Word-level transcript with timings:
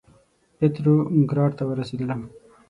پتروګراډ 0.57 1.51
ته 1.57 1.63
ورسېدلم. 1.69 2.21